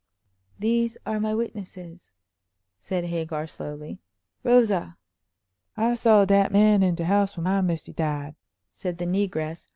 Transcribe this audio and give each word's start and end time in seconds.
"These 0.57 0.97
are 1.05 1.19
my 1.19 1.35
witnesses," 1.35 2.11
said 2.79 3.03
Hagar, 3.03 3.45
slowly. 3.45 3.99
"Rosa!" 4.43 4.97
"I 5.77 5.93
saw 5.93 6.25
dat 6.25 6.51
man 6.51 6.81
in 6.81 6.95
de 6.95 7.05
house 7.05 7.37
when 7.37 7.43
my 7.43 7.61
missy 7.61 7.93
died," 7.93 8.33
said 8.71 8.97
the 8.97 9.05
negress. 9.05 9.67